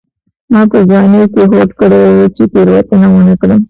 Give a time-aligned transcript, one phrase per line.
[0.51, 3.59] ما په ځوانۍ کې هوډ کړی و چې تېروتنه ونه کړم.